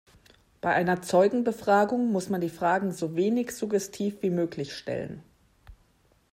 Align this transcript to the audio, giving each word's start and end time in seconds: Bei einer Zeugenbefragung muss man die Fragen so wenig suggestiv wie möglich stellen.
Bei 0.61 0.73
einer 0.73 1.03
Zeugenbefragung 1.03 2.11
muss 2.11 2.29
man 2.29 2.41
die 2.41 2.49
Fragen 2.49 2.91
so 2.91 3.15
wenig 3.15 3.51
suggestiv 3.51 4.23
wie 4.23 4.31
möglich 4.31 4.73
stellen. 4.75 5.21